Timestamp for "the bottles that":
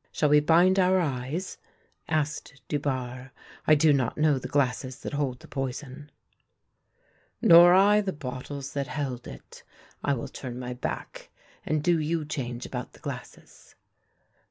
8.00-8.86